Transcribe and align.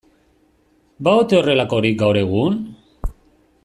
Ba 1.07 1.13
ote 1.25 1.39
horrelakorik 1.41 2.01
gaur 2.03 2.21
egun? 2.25 2.61